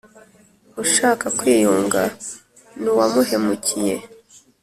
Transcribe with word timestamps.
ushaka 0.83 1.25
kwiyunga 1.37 2.01
n’uwamuhemukiye 2.81 3.95